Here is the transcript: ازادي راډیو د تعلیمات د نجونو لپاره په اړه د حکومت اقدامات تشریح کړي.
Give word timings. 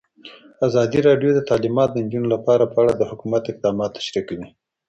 ازادي 0.67 0.99
راډیو 1.07 1.31
د 1.35 1.39
تعلیمات 1.49 1.89
د 1.91 1.97
نجونو 2.05 2.27
لپاره 2.35 2.63
په 2.71 2.77
اړه 2.83 2.93
د 2.95 3.03
حکومت 3.09 3.43
اقدامات 3.47 3.91
تشریح 3.99 4.23
کړي. 4.29 4.45